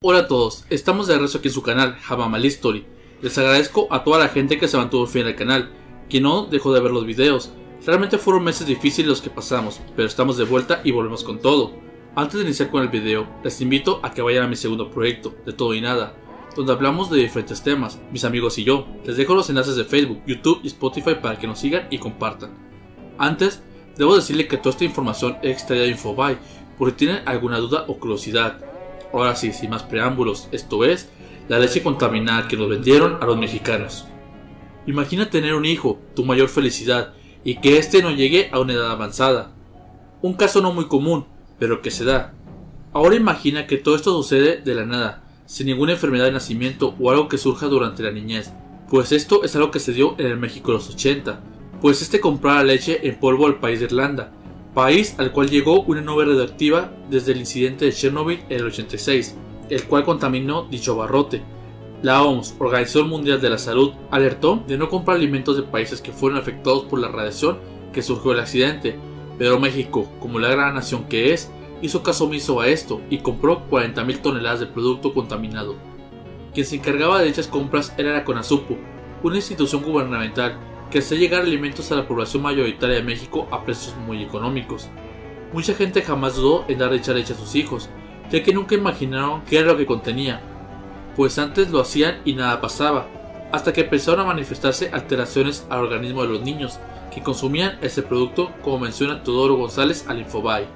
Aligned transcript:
Hola 0.00 0.20
a 0.20 0.26
todos, 0.28 0.64
estamos 0.70 1.08
de 1.08 1.14
regreso 1.14 1.38
aquí 1.38 1.48
en 1.48 1.54
su 1.54 1.62
canal, 1.64 1.98
Hamamal 2.08 2.44
History. 2.44 2.86
Les 3.20 3.36
agradezco 3.36 3.88
a 3.90 4.04
toda 4.04 4.20
la 4.20 4.28
gente 4.28 4.56
que 4.56 4.68
se 4.68 4.76
mantuvo 4.76 5.08
fiel 5.08 5.26
al 5.26 5.34
canal, 5.34 5.72
que 6.08 6.20
no 6.20 6.46
dejó 6.46 6.72
de 6.72 6.78
ver 6.78 6.92
los 6.92 7.04
videos. 7.04 7.50
Realmente 7.84 8.16
fueron 8.16 8.44
meses 8.44 8.68
difíciles 8.68 9.08
los 9.08 9.20
que 9.20 9.28
pasamos, 9.28 9.80
pero 9.96 10.06
estamos 10.06 10.36
de 10.36 10.44
vuelta 10.44 10.82
y 10.84 10.92
volvemos 10.92 11.24
con 11.24 11.40
todo. 11.40 11.72
Antes 12.14 12.38
de 12.38 12.44
iniciar 12.44 12.70
con 12.70 12.84
el 12.84 12.90
video, 12.90 13.26
les 13.42 13.60
invito 13.60 13.98
a 14.04 14.12
que 14.12 14.22
vayan 14.22 14.44
a 14.44 14.46
mi 14.46 14.54
segundo 14.54 14.88
proyecto, 14.88 15.34
De 15.44 15.52
Todo 15.52 15.74
y 15.74 15.80
Nada, 15.80 16.14
donde 16.54 16.72
hablamos 16.72 17.10
de 17.10 17.18
diferentes 17.18 17.64
temas, 17.64 17.98
mis 18.12 18.22
amigos 18.22 18.56
y 18.58 18.62
yo. 18.62 18.86
Les 19.04 19.16
dejo 19.16 19.34
los 19.34 19.50
enlaces 19.50 19.74
de 19.74 19.84
Facebook, 19.84 20.22
YouTube 20.28 20.60
y 20.62 20.68
Spotify 20.68 21.16
para 21.20 21.40
que 21.40 21.48
nos 21.48 21.58
sigan 21.58 21.88
y 21.90 21.98
compartan. 21.98 22.54
Antes, 23.18 23.64
debo 23.96 24.14
decirle 24.14 24.46
que 24.46 24.58
toda 24.58 24.70
esta 24.70 24.84
información 24.84 25.38
es 25.42 25.54
extraída 25.54 25.86
de 25.86 25.90
Infobae, 25.90 26.38
por 26.78 26.90
si 26.90 26.94
tienen 26.94 27.22
alguna 27.26 27.58
duda 27.58 27.84
o 27.88 27.98
curiosidad. 27.98 28.64
Ahora 29.12 29.36
sí, 29.36 29.52
sin 29.52 29.70
más 29.70 29.82
preámbulos, 29.82 30.48
esto 30.52 30.84
es 30.84 31.08
la 31.48 31.58
leche 31.58 31.82
contaminada 31.82 32.46
que 32.46 32.56
nos 32.56 32.68
vendieron 32.68 33.18
a 33.20 33.26
los 33.26 33.38
mexicanos. 33.38 34.06
Imagina 34.86 35.30
tener 35.30 35.54
un 35.54 35.64
hijo, 35.64 35.98
tu 36.14 36.24
mayor 36.24 36.48
felicidad, 36.48 37.14
y 37.44 37.60
que 37.60 37.78
éste 37.78 38.02
no 38.02 38.10
llegue 38.10 38.50
a 38.52 38.58
una 38.58 38.74
edad 38.74 38.90
avanzada. 38.90 39.52
Un 40.20 40.34
caso 40.34 40.60
no 40.60 40.72
muy 40.72 40.86
común, 40.86 41.26
pero 41.58 41.80
que 41.80 41.90
se 41.90 42.04
da. 42.04 42.34
Ahora 42.92 43.16
imagina 43.16 43.66
que 43.66 43.76
todo 43.76 43.96
esto 43.96 44.12
sucede 44.12 44.60
de 44.62 44.74
la 44.74 44.84
nada, 44.84 45.24
sin 45.46 45.66
ninguna 45.66 45.92
enfermedad 45.92 46.26
de 46.26 46.32
nacimiento 46.32 46.94
o 47.00 47.10
algo 47.10 47.28
que 47.28 47.38
surja 47.38 47.66
durante 47.66 48.02
la 48.02 48.10
niñez, 48.10 48.52
pues 48.90 49.12
esto 49.12 49.44
es 49.44 49.54
algo 49.56 49.70
que 49.70 49.80
se 49.80 49.92
dio 49.92 50.14
en 50.18 50.26
el 50.26 50.38
México 50.38 50.72
de 50.72 50.78
los 50.78 50.90
80, 50.90 51.40
pues 51.80 52.02
este 52.02 52.20
compraba 52.20 52.64
leche 52.64 53.06
en 53.06 53.18
polvo 53.18 53.46
al 53.46 53.60
país 53.60 53.78
de 53.78 53.86
Irlanda, 53.86 54.32
país 54.78 55.16
al 55.18 55.32
cual 55.32 55.50
llegó 55.50 55.80
una 55.82 56.00
nube 56.00 56.24
radioactiva 56.24 56.92
desde 57.10 57.32
el 57.32 57.38
incidente 57.38 57.84
de 57.84 57.90
Chernobyl 57.90 58.44
en 58.48 58.58
el 58.58 58.66
86, 58.66 59.36
el 59.70 59.82
cual 59.86 60.04
contaminó 60.04 60.68
dicho 60.70 60.94
barrote. 60.94 61.42
La 62.00 62.22
OMS, 62.22 62.54
Organización 62.60 63.08
Mundial 63.08 63.40
de 63.40 63.50
la 63.50 63.58
Salud, 63.58 63.94
alertó 64.12 64.62
de 64.68 64.78
no 64.78 64.88
comprar 64.88 65.16
alimentos 65.16 65.56
de 65.56 65.64
países 65.64 66.00
que 66.00 66.12
fueron 66.12 66.38
afectados 66.38 66.84
por 66.84 67.00
la 67.00 67.08
radiación 67.08 67.58
que 67.92 68.02
surgió 68.02 68.30
del 68.30 68.38
accidente, 68.38 68.96
pero 69.36 69.58
México, 69.58 70.08
como 70.20 70.38
la 70.38 70.48
gran 70.48 70.76
nación 70.76 71.08
que 71.08 71.32
es, 71.32 71.50
hizo 71.82 72.04
caso 72.04 72.26
omiso 72.26 72.60
a 72.60 72.68
esto 72.68 73.00
y 73.10 73.18
compró 73.18 73.68
40.000 73.68 74.22
toneladas 74.22 74.60
de 74.60 74.66
producto 74.66 75.12
contaminado. 75.12 75.74
Quien 76.54 76.64
se 76.64 76.76
encargaba 76.76 77.18
de 77.18 77.26
dichas 77.26 77.48
compras 77.48 77.92
era 77.98 78.12
la 78.12 78.24
CONASUPO, 78.24 78.76
una 79.24 79.34
institución 79.34 79.82
gubernamental 79.82 80.56
que 80.90 81.00
hacía 81.00 81.18
llegar 81.18 81.42
alimentos 81.42 81.92
a 81.92 81.96
la 81.96 82.08
población 82.08 82.42
mayoritaria 82.42 82.96
de 82.96 83.02
México 83.02 83.46
a 83.50 83.64
precios 83.64 83.96
muy 83.96 84.22
económicos. 84.22 84.88
Mucha 85.52 85.74
gente 85.74 86.02
jamás 86.02 86.36
dudó 86.36 86.64
en 86.68 86.78
dar 86.78 86.92
dicha 86.92 87.12
leche 87.12 87.32
a 87.32 87.36
sus 87.36 87.54
hijos, 87.54 87.88
ya 88.30 88.42
que 88.42 88.52
nunca 88.52 88.74
imaginaron 88.74 89.42
qué 89.44 89.58
era 89.58 89.68
lo 89.68 89.76
que 89.76 89.86
contenía, 89.86 90.40
pues 91.16 91.38
antes 91.38 91.70
lo 91.70 91.80
hacían 91.80 92.20
y 92.24 92.34
nada 92.34 92.60
pasaba, 92.60 93.08
hasta 93.50 93.72
que 93.72 93.80
empezaron 93.82 94.20
a 94.20 94.28
manifestarse 94.28 94.90
alteraciones 94.92 95.66
al 95.70 95.80
organismo 95.80 96.22
de 96.22 96.28
los 96.28 96.42
niños 96.42 96.78
que 97.12 97.22
consumían 97.22 97.78
ese 97.80 98.02
producto, 98.02 98.52
como 98.62 98.80
menciona 98.80 99.22
Todoro 99.22 99.56
González 99.56 100.04
al 100.08 100.20
Infobae. 100.20 100.66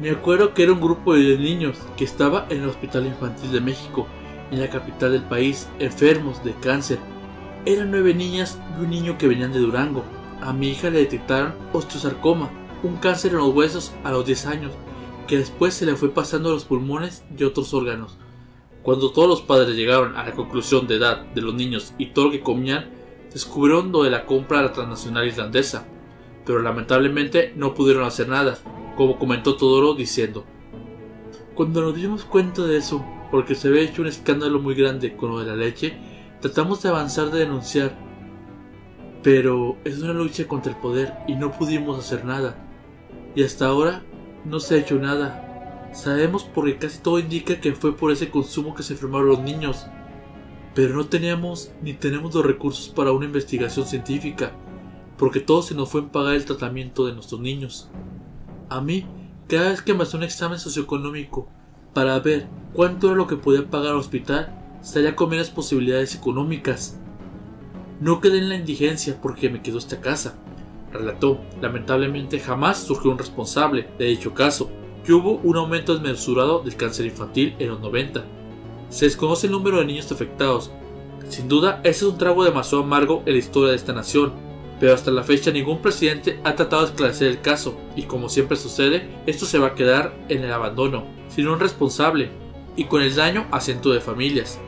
Me 0.00 0.10
acuerdo 0.10 0.54
que 0.54 0.62
era 0.62 0.72
un 0.72 0.80
grupo 0.80 1.14
de 1.14 1.36
niños 1.36 1.78
que 1.96 2.04
estaba 2.04 2.46
en 2.48 2.62
el 2.62 2.68
Hospital 2.68 3.06
Infantil 3.06 3.52
de 3.52 3.60
México, 3.60 4.06
en 4.50 4.60
la 4.60 4.70
capital 4.70 5.12
del 5.12 5.22
país, 5.22 5.68
enfermos 5.78 6.42
de 6.42 6.54
cáncer, 6.54 6.98
eran 7.64 7.90
nueve 7.90 8.12
niñas 8.14 8.58
y 8.76 8.82
un 8.82 8.90
niño 8.90 9.18
que 9.18 9.28
venían 9.28 9.52
de 9.52 9.60
Durango. 9.60 10.04
A 10.40 10.52
mi 10.52 10.68
hija 10.68 10.90
le 10.90 10.98
detectaron 10.98 11.54
osteosarcoma, 11.72 12.50
un 12.82 12.96
cáncer 12.96 13.32
en 13.32 13.38
los 13.38 13.54
huesos 13.54 13.92
a 14.02 14.10
los 14.10 14.26
10 14.26 14.46
años, 14.46 14.72
que 15.28 15.38
después 15.38 15.74
se 15.74 15.86
le 15.86 15.94
fue 15.94 16.10
pasando 16.10 16.48
a 16.48 16.52
los 16.52 16.64
pulmones 16.64 17.24
y 17.36 17.44
otros 17.44 17.72
órganos. 17.72 18.18
Cuando 18.82 19.12
todos 19.12 19.28
los 19.28 19.42
padres 19.42 19.76
llegaron 19.76 20.16
a 20.16 20.24
la 20.24 20.32
conclusión 20.32 20.88
de 20.88 20.96
edad 20.96 21.24
de 21.26 21.40
los 21.40 21.54
niños 21.54 21.94
y 21.98 22.06
todo 22.06 22.26
lo 22.26 22.30
que 22.32 22.40
comían, 22.40 22.90
descubrieron 23.32 23.92
lo 23.92 24.02
de 24.02 24.10
la 24.10 24.26
compra 24.26 24.58
de 24.58 24.64
la 24.64 24.72
transnacional 24.72 25.28
islandesa, 25.28 25.86
pero 26.44 26.60
lamentablemente 26.60 27.52
no 27.54 27.74
pudieron 27.74 28.04
hacer 28.04 28.28
nada, 28.28 28.58
como 28.96 29.20
comentó 29.20 29.56
Todoro 29.56 29.94
diciendo. 29.94 30.44
Cuando 31.54 31.80
nos 31.80 31.94
dimos 31.94 32.24
cuenta 32.24 32.62
de 32.62 32.78
eso, 32.78 33.04
porque 33.30 33.54
se 33.54 33.68
había 33.68 33.82
hecho 33.82 34.02
un 34.02 34.08
escándalo 34.08 34.58
muy 34.58 34.74
grande 34.74 35.16
con 35.16 35.30
lo 35.30 35.38
de 35.38 35.46
la 35.46 35.54
leche, 35.54 35.96
Tratamos 36.42 36.82
de 36.82 36.88
avanzar 36.88 37.30
de 37.30 37.38
denunciar, 37.38 37.96
pero 39.22 39.76
es 39.84 40.02
una 40.02 40.12
lucha 40.12 40.48
contra 40.48 40.72
el 40.72 40.78
poder 40.78 41.14
y 41.28 41.36
no 41.36 41.52
pudimos 41.52 41.96
hacer 42.00 42.24
nada. 42.24 42.56
Y 43.36 43.44
hasta 43.44 43.66
ahora 43.66 44.02
no 44.44 44.58
se 44.58 44.74
ha 44.74 44.78
hecho 44.78 44.96
nada. 44.96 45.88
Sabemos 45.94 46.42
porque 46.42 46.78
casi 46.78 46.98
todo 46.98 47.20
indica 47.20 47.60
que 47.60 47.74
fue 47.74 47.96
por 47.96 48.10
ese 48.10 48.28
consumo 48.28 48.74
que 48.74 48.82
se 48.82 48.94
enfermaron 48.94 49.28
los 49.28 49.38
niños. 49.38 49.86
Pero 50.74 50.96
no 50.96 51.06
teníamos 51.06 51.70
ni 51.80 51.92
tenemos 51.92 52.34
los 52.34 52.44
recursos 52.44 52.88
para 52.88 53.12
una 53.12 53.26
investigación 53.26 53.86
científica, 53.86 54.50
porque 55.18 55.38
todo 55.38 55.62
se 55.62 55.76
nos 55.76 55.90
fue 55.90 56.00
en 56.00 56.08
pagar 56.08 56.34
el 56.34 56.44
tratamiento 56.44 57.06
de 57.06 57.12
nuestros 57.12 57.40
niños. 57.40 57.88
A 58.68 58.80
mí, 58.80 59.06
cada 59.48 59.70
vez 59.70 59.80
que 59.80 59.94
me 59.94 60.02
hacía 60.02 60.18
un 60.18 60.24
examen 60.24 60.58
socioeconómico 60.58 61.48
para 61.94 62.18
ver 62.18 62.48
cuánto 62.72 63.06
era 63.06 63.16
lo 63.16 63.28
que 63.28 63.36
podía 63.36 63.70
pagar 63.70 63.92
al 63.92 63.98
hospital, 63.98 64.58
estaría 64.82 65.16
con 65.16 65.30
menos 65.30 65.50
posibilidades 65.50 66.14
económicas. 66.14 66.98
No 68.00 68.20
quedé 68.20 68.38
en 68.38 68.48
la 68.48 68.56
indigencia 68.56 69.18
porque 69.22 69.48
me 69.48 69.62
quedó 69.62 69.78
esta 69.78 70.00
casa, 70.00 70.34
relató. 70.92 71.40
Lamentablemente 71.60 72.40
jamás 72.40 72.78
surgió 72.78 73.10
un 73.10 73.18
responsable 73.18 73.88
de 73.98 74.06
dicho 74.06 74.34
caso, 74.34 74.70
que 75.04 75.12
hubo 75.12 75.40
un 75.42 75.56
aumento 75.56 75.94
desmesurado 75.94 76.60
del 76.60 76.76
cáncer 76.76 77.06
infantil 77.06 77.54
en 77.58 77.68
los 77.68 77.80
90. 77.80 78.24
Se 78.88 79.06
desconoce 79.06 79.46
el 79.46 79.52
número 79.52 79.78
de 79.78 79.86
niños 79.86 80.12
afectados. 80.12 80.70
Sin 81.28 81.48
duda, 81.48 81.80
ese 81.82 82.04
es 82.04 82.12
un 82.12 82.18
trago 82.18 82.44
demasiado 82.44 82.84
amargo 82.84 83.22
en 83.26 83.32
la 83.32 83.38
historia 83.38 83.70
de 83.70 83.76
esta 83.76 83.92
nación, 83.92 84.32
pero 84.78 84.94
hasta 84.94 85.10
la 85.10 85.22
fecha 85.22 85.50
ningún 85.50 85.80
presidente 85.80 86.40
ha 86.44 86.54
tratado 86.56 86.82
de 86.82 86.88
esclarecer 86.88 87.28
el 87.28 87.40
caso, 87.40 87.76
y 87.94 88.02
como 88.02 88.28
siempre 88.28 88.56
sucede, 88.56 89.08
esto 89.26 89.46
se 89.46 89.58
va 89.58 89.68
a 89.68 89.74
quedar 89.74 90.12
en 90.28 90.42
el 90.42 90.52
abandono, 90.52 91.04
sin 91.28 91.48
un 91.48 91.60
responsable, 91.60 92.30
y 92.76 92.84
con 92.84 93.02
el 93.02 93.14
daño 93.14 93.46
a 93.50 93.60
cientos 93.60 93.94
de 93.94 94.00
familias. 94.00 94.60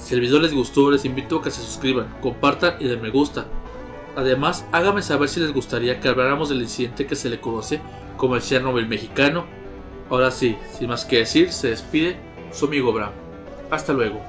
Si 0.00 0.14
el 0.14 0.20
video 0.20 0.40
les 0.40 0.54
gustó, 0.54 0.90
les 0.90 1.04
invito 1.04 1.38
a 1.38 1.42
que 1.42 1.50
se 1.50 1.62
suscriban, 1.62 2.08
compartan 2.20 2.76
y 2.80 2.88
den 2.88 3.02
me 3.02 3.10
gusta. 3.10 3.46
Además, 4.16 4.64
háganme 4.72 5.02
saber 5.02 5.28
si 5.28 5.40
les 5.40 5.52
gustaría 5.52 6.00
que 6.00 6.08
habláramos 6.08 6.48
del 6.48 6.62
incidente 6.62 7.06
que 7.06 7.14
se 7.14 7.30
le 7.30 7.40
conoce 7.40 7.80
como 8.16 8.34
el 8.34 8.42
Chernobyl 8.42 8.88
mexicano. 8.88 9.44
Ahora 10.08 10.30
sí, 10.30 10.56
sin 10.76 10.88
más 10.88 11.04
que 11.04 11.18
decir, 11.18 11.52
se 11.52 11.68
despide 11.68 12.16
su 12.50 12.66
amigo 12.66 12.92
Bram. 12.92 13.12
Hasta 13.70 13.92
luego. 13.92 14.20